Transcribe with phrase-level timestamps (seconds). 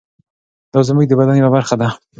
[0.71, 1.89] دا زموږ د بدن یوه برخه ده.